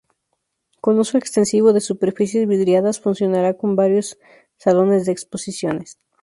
Con 0.83 0.93
uso 1.03 1.15
extensivo 1.19 1.73
de 1.73 1.79
superficies 1.81 2.47
vidriadas, 2.47 2.99
funcionará 2.99 3.53
con 3.55 3.75
varios 3.75 4.17
salones 4.57 5.05
de 5.05 5.11
exposiciones. 5.11 5.99